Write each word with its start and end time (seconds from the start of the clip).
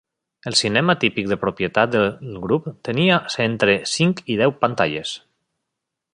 El 0.51 0.55
cinema 0.59 0.95
típic 1.03 1.27
de 1.31 1.37
propietat 1.43 1.91
del 1.97 2.39
grup 2.47 2.71
tenia 2.89 3.19
entre 3.47 3.77
cinc 3.93 4.25
i 4.37 4.39
deu 4.41 4.57
pantalles. 4.65 5.15